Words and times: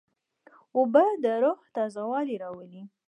اوبه 0.77 1.05
د 1.23 1.25
روح 1.43 1.59
تازهوالی 1.75 2.35
راولي. 2.43 2.83